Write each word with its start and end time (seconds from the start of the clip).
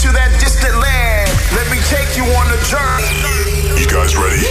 to 0.00 0.12
that 0.12 0.30
distant 0.40 0.74
land. 0.74 1.28
Let 1.52 1.68
me 1.70 1.78
take 1.94 2.16
you 2.16 2.24
on 2.24 2.46
a 2.48 2.58
journey. 2.72 3.12
You 3.80 3.86
guys 3.86 4.16
ready? 4.16 4.46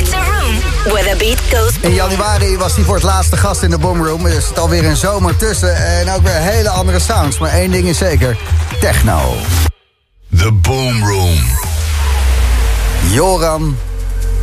It's 0.00 0.12
a 0.12 0.20
room 0.20 0.54
where 0.92 1.04
the 1.10 1.16
beat 1.18 1.40
goes. 1.50 1.78
In 1.80 1.94
januari 1.94 2.56
was 2.56 2.74
hij 2.74 2.84
voor 2.84 2.94
het 2.94 3.04
laatste 3.04 3.36
gast 3.36 3.62
in 3.62 3.70
de 3.70 3.78
Boomroom. 3.78 4.26
Er 4.26 4.42
zit 4.42 4.58
alweer 4.58 4.84
een 4.84 4.96
zomer 4.96 5.36
tussen 5.36 5.76
en 5.76 6.10
ook 6.10 6.22
weer 6.22 6.32
hele 6.32 6.68
andere 6.68 6.98
sounds. 6.98 7.38
Maar 7.38 7.50
één 7.50 7.70
ding 7.70 7.88
is 7.88 7.98
zeker, 7.98 8.36
techno. 8.80 9.34
The 10.36 10.52
Boom 10.52 11.04
Room. 11.04 11.38
Joran 13.10 13.76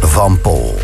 van 0.02 0.42
Pol. 0.42 0.80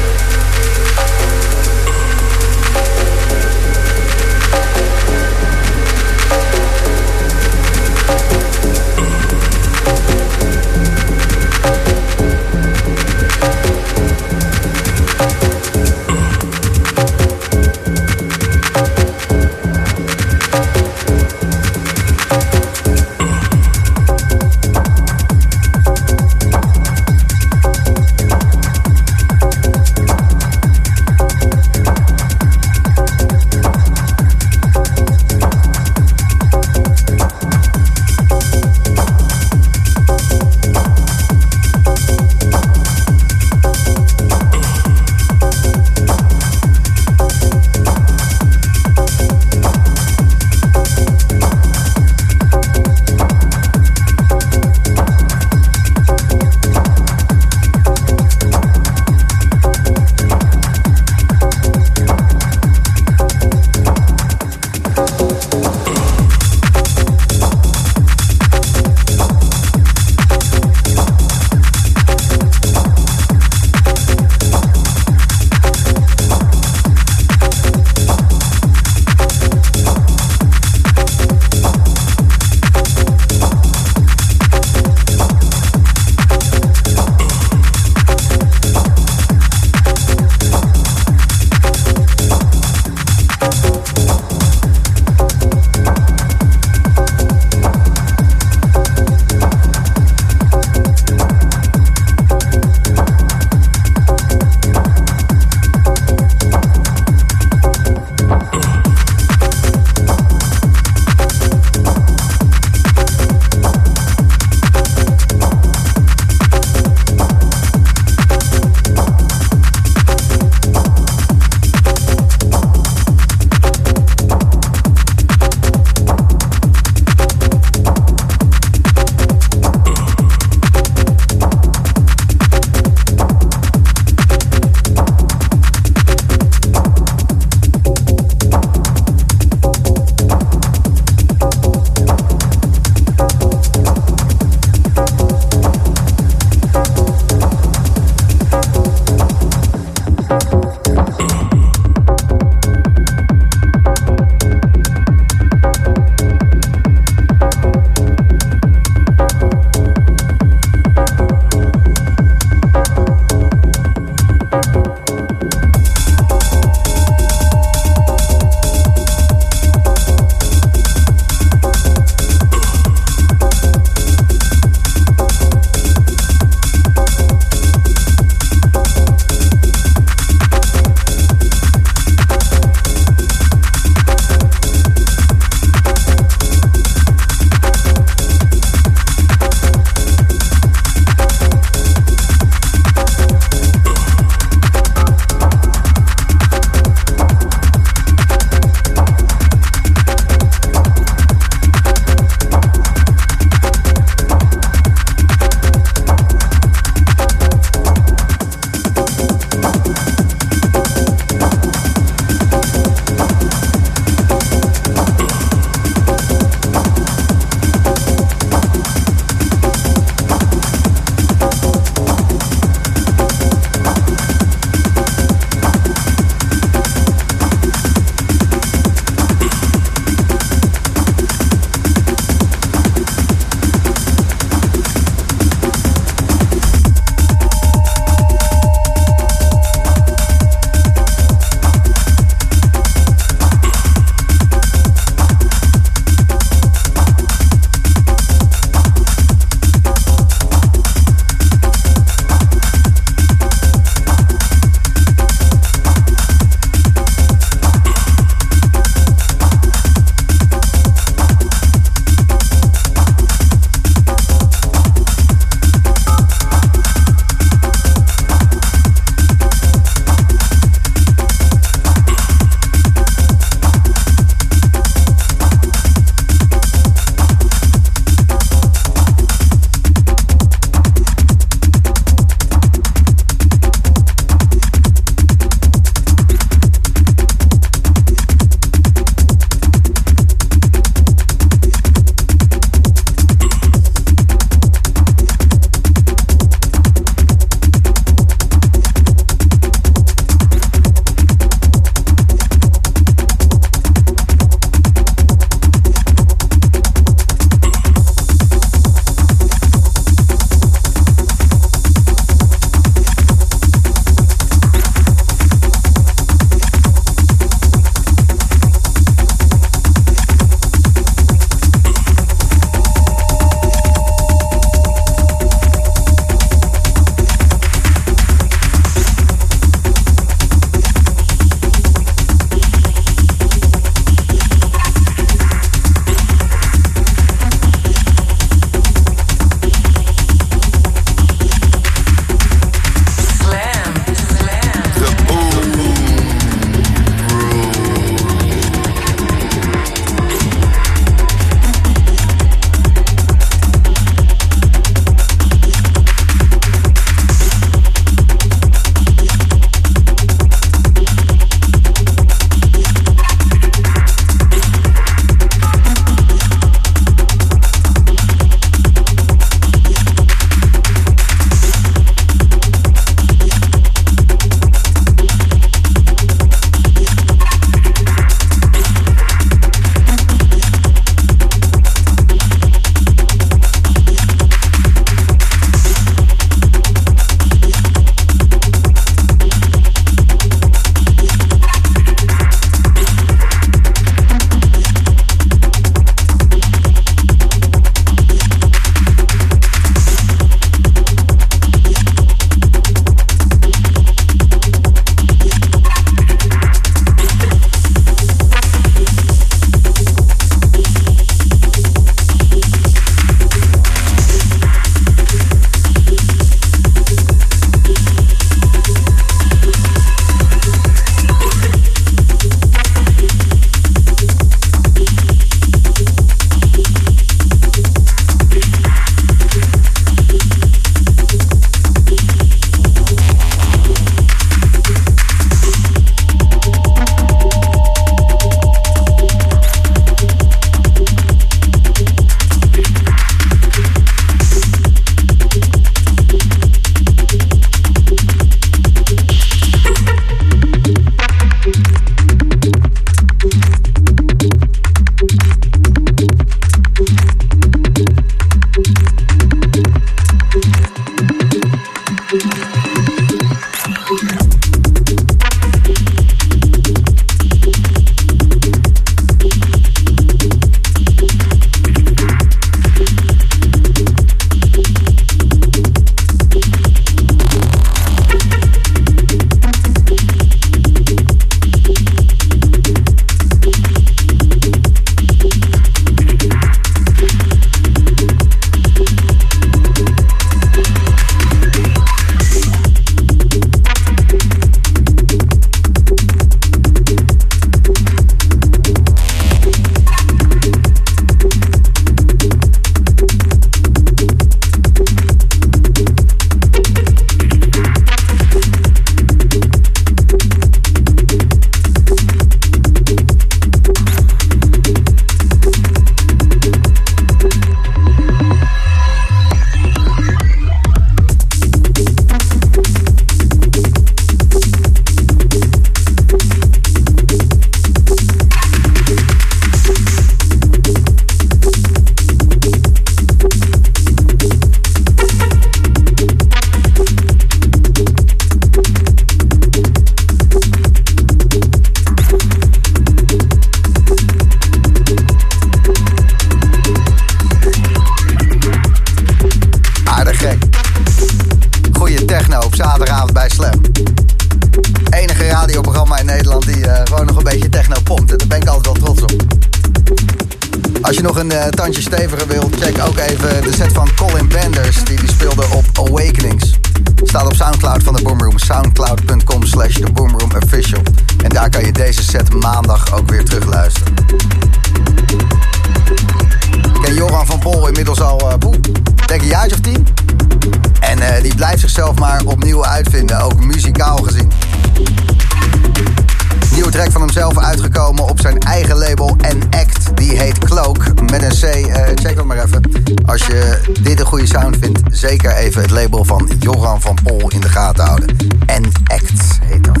Van 587.12 587.20
hemzelf 587.20 587.58
uitgekomen 587.58 588.28
op 588.28 588.40
zijn 588.40 588.58
eigen 588.58 588.96
label 588.96 589.36
en 589.40 589.60
act. 589.70 590.16
Die 590.16 590.38
heet 590.38 590.58
Cloak 590.58 591.20
met 591.20 591.42
een 591.42 591.70
C. 591.70 591.86
Uh, 591.88 591.94
check 592.14 592.36
dat 592.36 592.44
maar 592.44 592.64
even. 592.64 592.82
Als 593.26 593.46
je 593.46 593.80
dit 594.02 594.20
een 594.20 594.26
goede 594.26 594.46
sound 594.46 594.76
vindt, 594.80 595.00
zeker 595.10 595.56
even 595.56 595.82
het 595.82 595.90
label 595.90 596.24
van 596.24 596.50
Joran 596.58 597.00
van 597.00 597.18
Pol 597.22 597.50
in 597.50 597.60
de 597.60 597.68
gaten 597.68 598.04
houden. 598.04 598.36
En 598.66 598.84
act 599.04 599.58
heet 599.64 599.84
dat. 599.84 600.00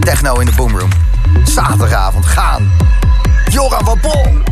Techno 0.00 0.38
in 0.38 0.46
de 0.46 0.52
Boomroom. 0.56 0.90
Zaterdagavond 1.44 2.26
gaan. 2.26 2.70
Joran 3.50 3.84
van 3.84 4.00
Pol. 4.00 4.51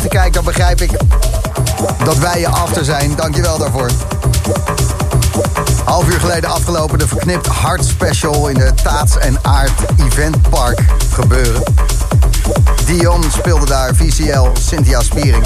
Zo 0.00 0.08
naar 0.08 0.30
de 0.30 0.32
berichten 0.32 0.32
kijk, 0.32 0.32
dan 0.32 0.44
begrijp 0.44 0.80
ik 0.80 0.90
dat 2.04 2.18
wij 2.18 2.40
je 2.40 2.48
after 2.48 2.84
zijn. 2.84 3.16
Dankjewel 3.16 3.58
daarvoor. 3.58 3.90
Half 5.84 6.08
uur 6.08 6.20
geleden 6.20 6.50
afgelopen 6.50 6.98
de 6.98 7.08
Verknipt 7.08 7.46
Hart 7.46 7.84
Special 7.84 8.48
in 8.48 8.54
de 8.54 8.74
Taats 8.82 9.18
en 9.18 9.38
Aard 9.42 9.80
Eventpark 9.96 10.80
gebeuren. 11.12 11.62
Dion 12.86 13.22
speelde 13.32 13.66
daar, 13.66 13.94
VCL, 13.94 14.48
Cynthia 14.52 15.00
Spiering. 15.00 15.44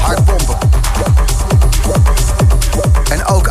Hard 0.00 0.24
pompen. 0.24 0.85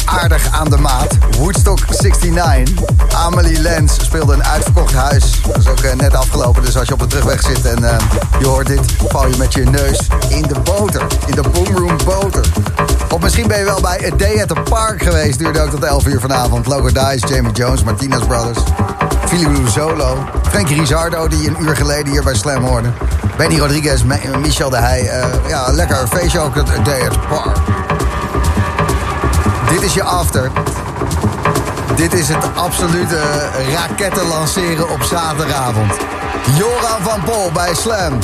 Aardig 0.06 0.52
aan 0.52 0.70
de 0.70 0.78
maat. 0.78 1.18
Woodstock 1.38 1.80
69. 1.90 2.86
Amelie 3.14 3.60
Lens 3.60 3.94
speelde 4.04 4.34
een 4.34 4.44
uitverkocht 4.44 4.94
huis. 4.94 5.42
Dat 5.42 5.58
is 5.58 5.68
ook 5.68 5.80
eh, 5.80 5.94
net 5.94 6.16
afgelopen, 6.16 6.64
dus 6.64 6.78
als 6.78 6.88
je 6.88 6.94
op 6.94 7.00
de 7.00 7.08
terugweg 7.08 7.42
zit 7.42 7.66
en 7.66 7.82
uh, 7.82 7.98
je 8.40 8.46
hoort 8.48 8.68
dit, 8.68 8.80
val 9.08 9.28
je 9.28 9.38
met 9.38 9.54
je 9.54 9.64
neus 9.64 10.00
in 10.30 10.42
de 10.42 10.60
boter. 10.64 11.08
In 11.26 11.36
de 11.36 11.50
boomroom 11.50 11.98
boter. 12.06 12.46
Of 13.10 13.22
misschien 13.22 13.48
ben 13.48 13.58
je 13.58 13.64
wel 13.64 13.82
bij 13.82 14.12
A 14.12 14.16
Day 14.16 14.42
at 14.42 14.48
the 14.48 14.62
Park 14.70 15.04
geweest. 15.04 15.40
Duurde 15.40 15.62
ook 15.62 15.70
tot 15.70 15.84
11 15.84 16.08
uur 16.08 16.20
vanavond. 16.20 16.66
Logo 16.66 16.88
Dice, 16.88 17.28
Jamie 17.28 17.52
Jones, 17.52 17.84
Martinez 17.84 18.26
Brothers. 18.28 18.60
Philip 19.28 19.68
Solo. 19.68 20.18
Frankie 20.50 20.80
Rizardo, 20.80 21.28
die 21.28 21.48
een 21.48 21.56
uur 21.60 21.76
geleden 21.76 22.12
hier 22.12 22.24
bij 22.24 22.36
Slam 22.36 22.64
hoorde. 22.64 22.88
Benny 23.38 23.60
Rodriguez, 23.60 24.04
Michel 24.42 24.70
de 24.70 24.78
Heij. 24.78 25.04
Uh, 25.04 25.26
ja, 25.48 25.72
lekker 25.72 26.08
feestje 26.08 26.40
ook, 26.40 26.58
A 26.58 26.64
Day 26.84 27.08
at 27.08 27.12
the 27.12 27.20
Park. 27.30 27.85
Dit 29.70 29.82
is 29.82 29.94
je 29.94 30.04
after. 30.04 30.52
Dit 31.96 32.14
is 32.14 32.28
het 32.28 32.56
absolute 32.56 33.20
raketten 33.72 34.28
lanceren 34.28 34.90
op 34.90 35.04
zaterdagavond. 35.04 35.94
Joran 36.58 37.02
van 37.02 37.24
Pol 37.24 37.52
bij 37.52 37.74
Slam. 37.74 38.20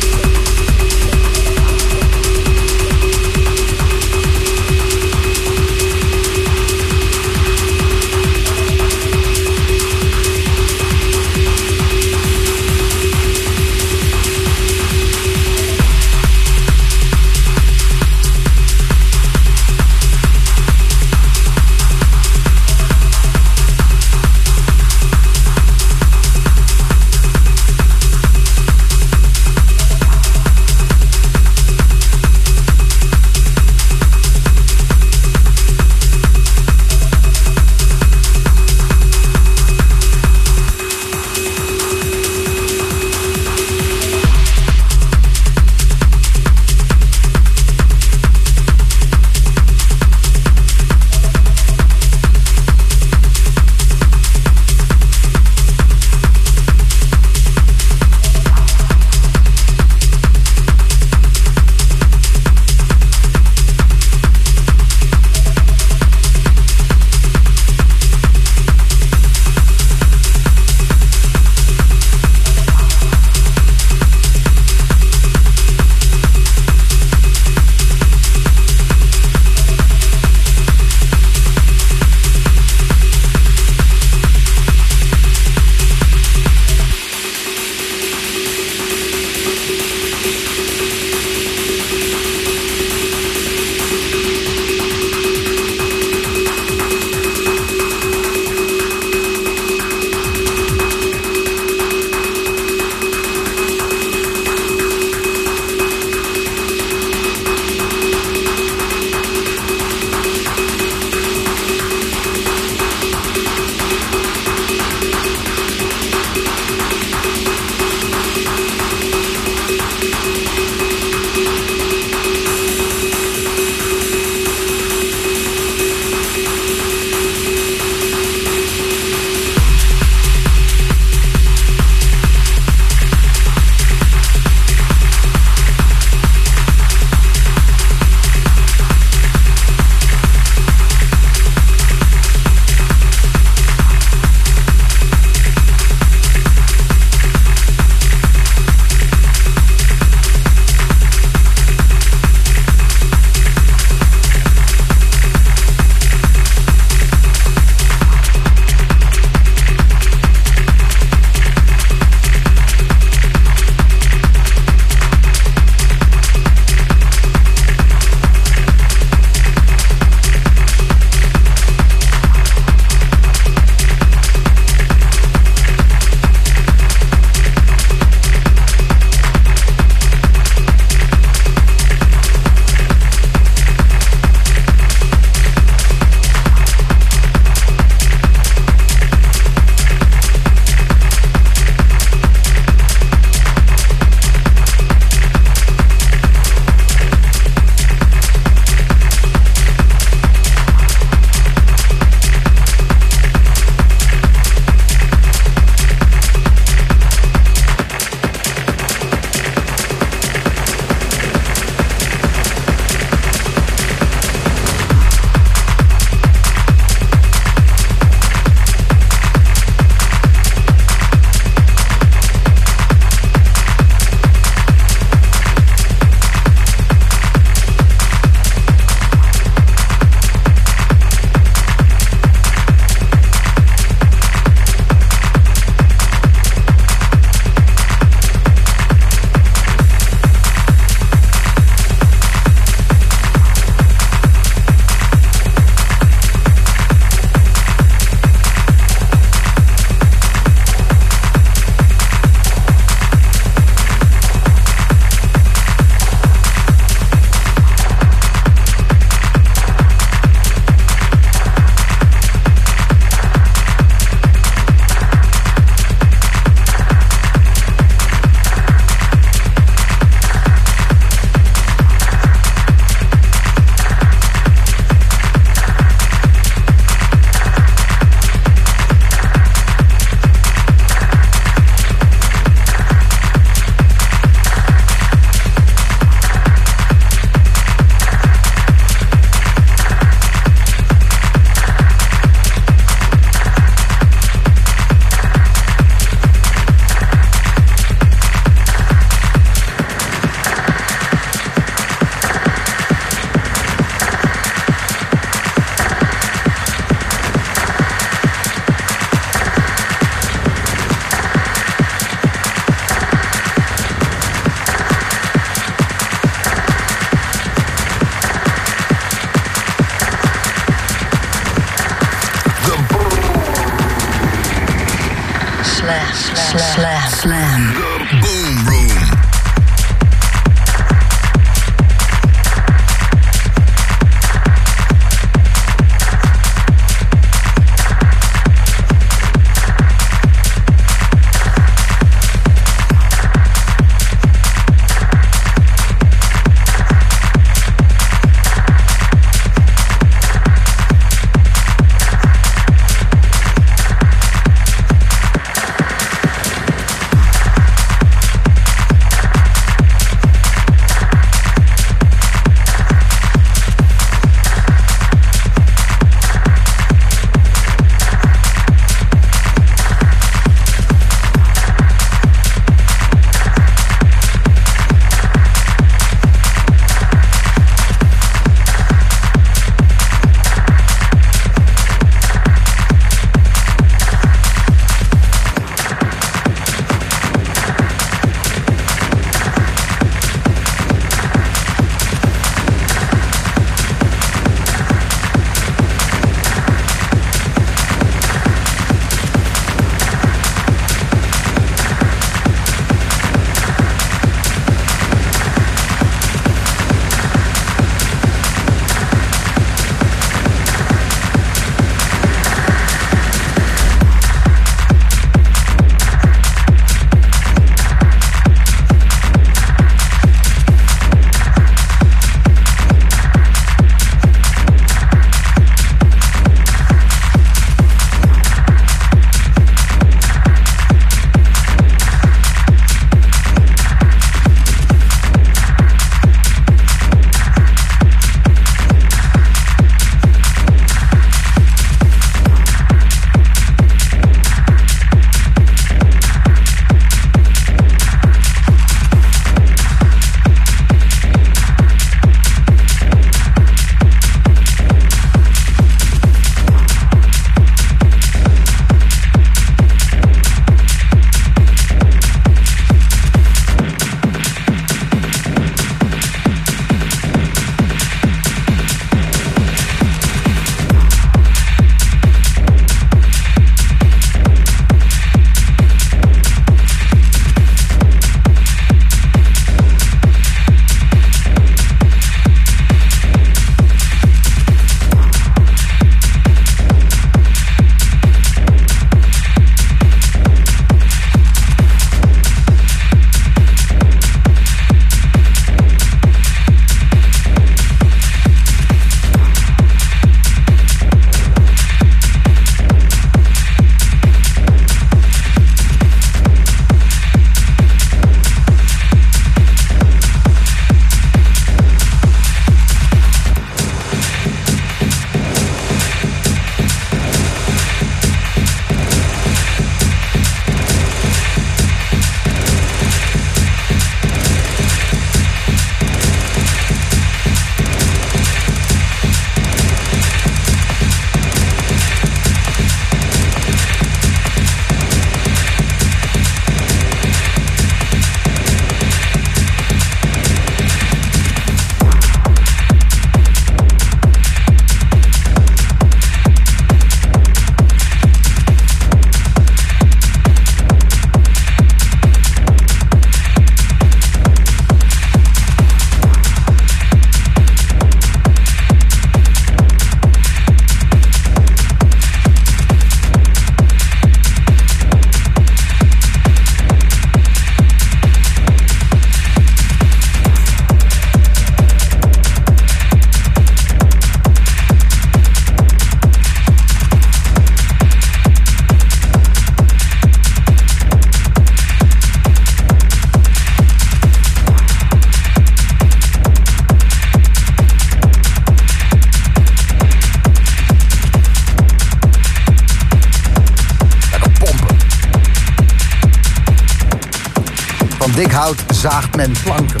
Zaagt 599.10 599.36
men 599.36 599.52
planken. 599.64 600.00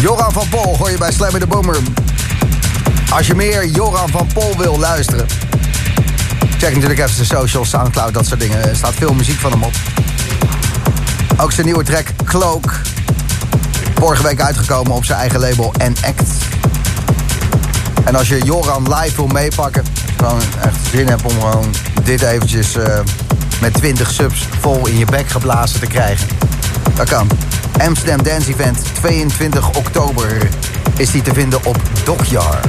Joran 0.00 0.32
van 0.32 0.48
Pol 0.48 0.76
hoor 0.76 0.90
je 0.90 0.98
bij 0.98 1.12
Slam 1.12 1.34
in 1.34 1.38
de 1.38 1.46
Boomer. 1.46 1.76
Als 3.10 3.26
je 3.26 3.34
meer 3.34 3.66
Joran 3.66 4.08
van 4.08 4.28
Pol 4.34 4.56
wil 4.56 4.78
luisteren... 4.78 5.26
check 6.58 6.74
natuurlijk 6.74 7.00
even 7.00 7.16
de 7.16 7.24
social, 7.24 7.64
Soundcloud, 7.64 8.14
dat 8.14 8.26
soort 8.26 8.40
dingen. 8.40 8.68
Er 8.68 8.76
staat 8.76 8.94
veel 8.94 9.14
muziek 9.14 9.38
van 9.38 9.50
hem 9.50 9.62
op. 9.62 9.72
Ook 11.36 11.52
zijn 11.52 11.66
nieuwe 11.66 11.84
track 11.84 12.06
Cloak. 12.24 12.80
Vorige 13.94 14.22
week 14.22 14.40
uitgekomen 14.40 14.92
op 14.92 15.04
zijn 15.04 15.18
eigen 15.18 15.40
label 15.40 15.74
en 15.78 15.94
Act. 16.04 16.30
En 18.04 18.14
als 18.14 18.28
je 18.28 18.42
Joran 18.44 18.94
live 18.94 19.16
wil 19.16 19.26
meepakken... 19.26 19.84
gewoon 20.16 20.40
echt 20.60 20.76
zin 20.90 21.08
hebt 21.08 21.22
om 21.22 21.40
gewoon 21.40 21.74
dit 22.02 22.22
eventjes 22.22 22.76
uh, 22.76 22.98
met 23.60 23.74
20 23.74 24.10
subs 24.10 24.48
vol 24.60 24.86
in 24.86 24.98
je 24.98 25.04
bek 25.04 25.28
geblazen 25.28 25.80
te 25.80 25.86
krijgen. 25.86 26.28
Dat 26.94 27.08
kan. 27.08 27.28
Amsterdam 27.80 28.22
Dance 28.22 28.50
Event, 28.50 28.78
22 28.94 29.68
oktober 29.76 30.48
is 30.96 31.10
die 31.10 31.22
te 31.22 31.34
vinden 31.34 31.64
op 31.64 31.76
Dockyard. 32.04 32.66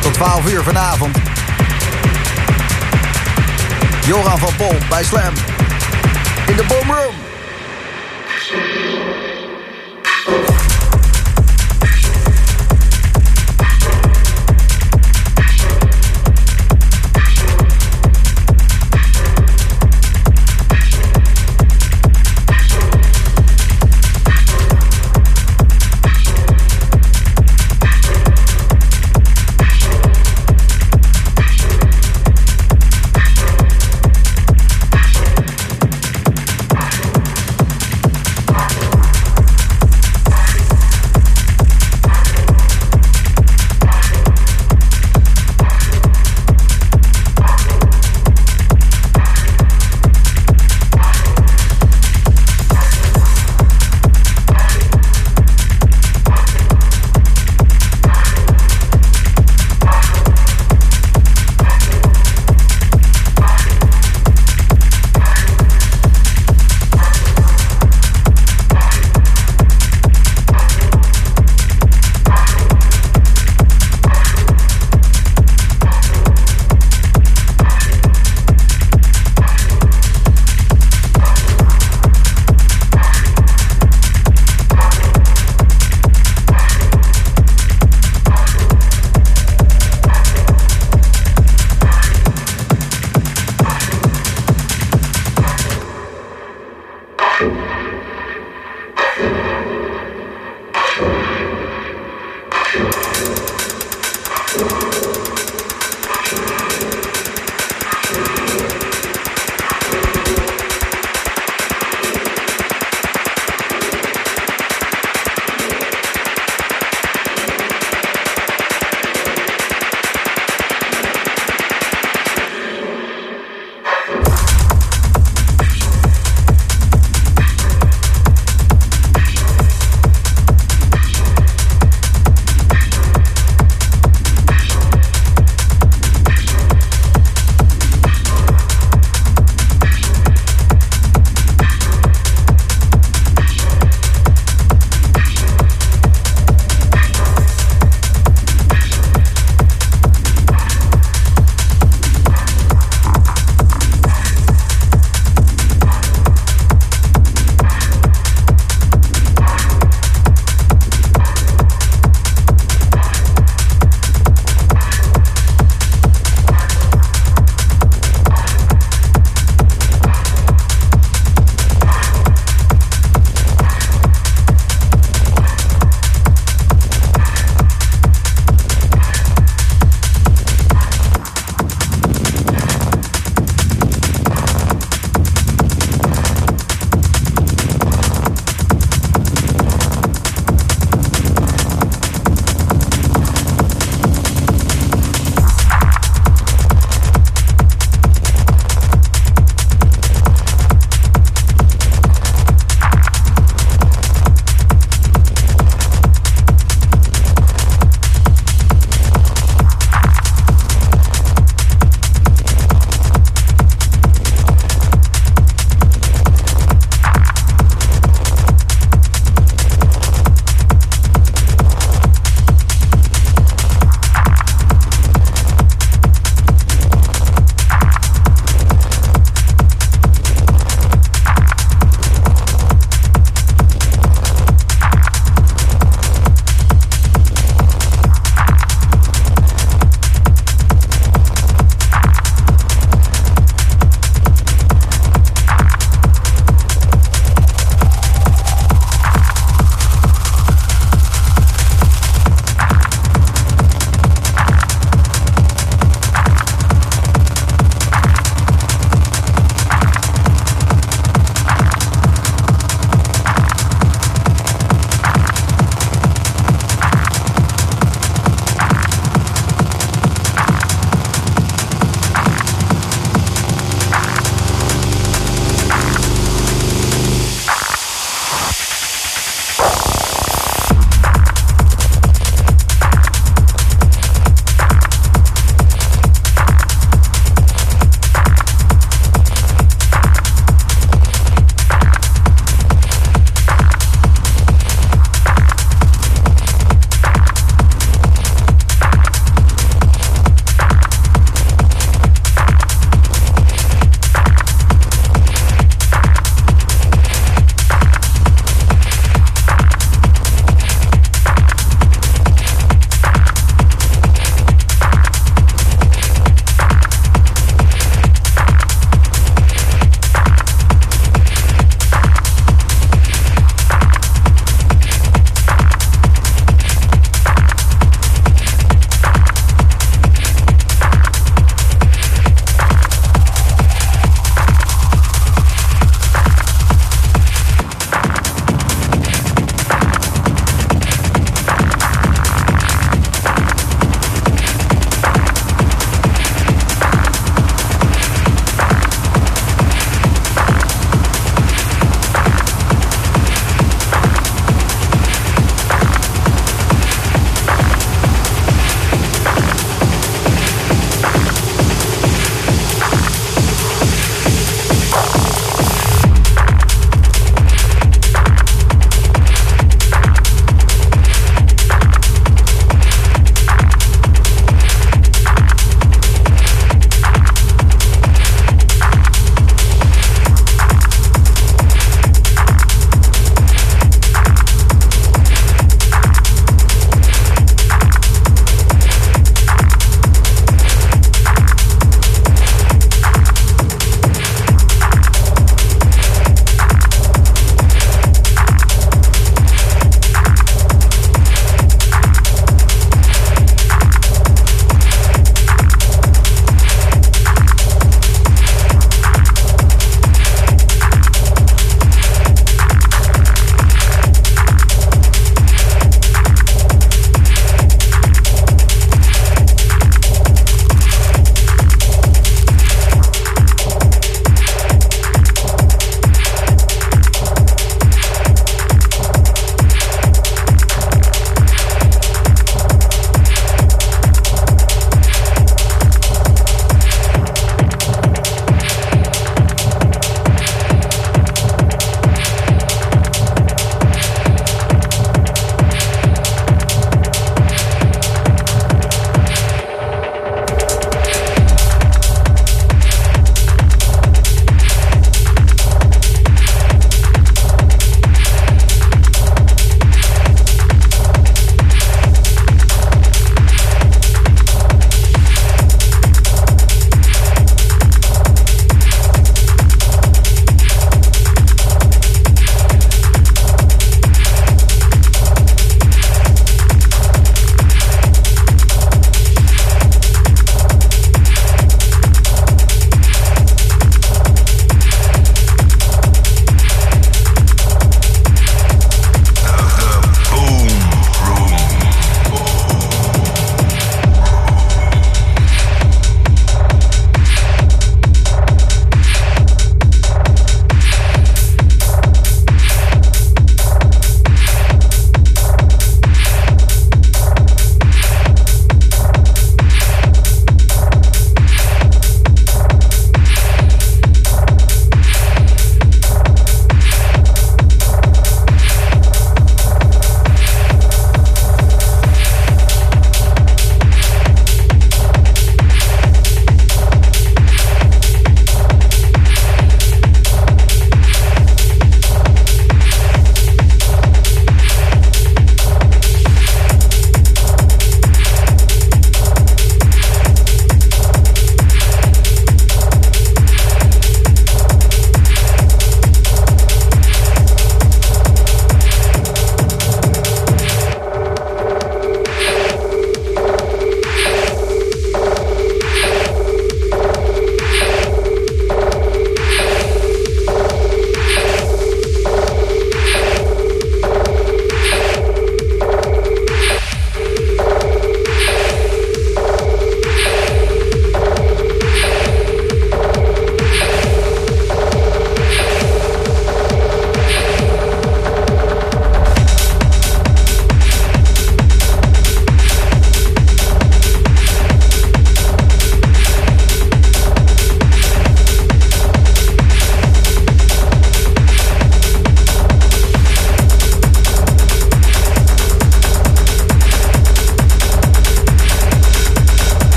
Tot 0.00 0.14
12 0.14 0.52
uur 0.52 0.62
vanavond. 0.62 1.18
Joran 4.06 4.38
van 4.38 4.52
Bol 4.58 4.74
bij 4.88 5.04
Slam. 5.04 5.34
In 6.46 6.56
de 6.56 6.64
Boomroom. 6.68 7.25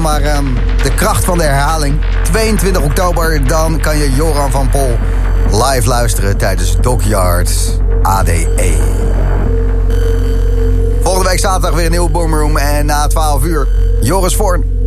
Maar 0.00 0.36
um, 0.36 0.54
de 0.82 0.94
kracht 0.94 1.24
van 1.24 1.38
de 1.38 1.44
herhaling. 1.44 2.00
22 2.22 2.82
oktober, 2.82 3.46
dan 3.46 3.80
kan 3.80 3.98
je 3.98 4.12
Joran 4.12 4.50
van 4.50 4.68
Pol 4.70 4.98
live 5.50 5.88
luisteren 5.88 6.36
tijdens 6.36 6.76
Dockyard 6.80 7.80
ADE. 8.02 8.76
Volgende 11.02 11.28
week 11.28 11.38
zaterdag 11.38 11.74
weer 11.74 11.84
een 11.84 11.90
nieuwe 11.90 12.10
Boomroom 12.10 12.56
en 12.56 12.86
na 12.86 13.06
12 13.06 13.44
uur 13.44 13.68
Joris 14.00 14.36
Voorn. 14.36 14.77